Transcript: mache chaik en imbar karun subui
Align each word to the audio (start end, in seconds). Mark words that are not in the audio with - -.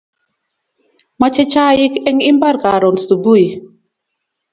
mache 1.21 1.43
chaik 1.53 1.93
en 2.09 2.17
imbar 2.29 2.55
karun 2.63 2.95
subui 3.05 3.45